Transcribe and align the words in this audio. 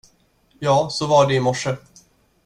Ja, 0.59 0.87
så 0.91 1.07
var 1.07 1.27
det 1.27 1.33
i 1.35 1.39
morse! 1.39 1.75